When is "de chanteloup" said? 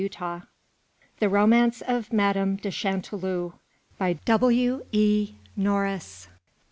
2.55-3.53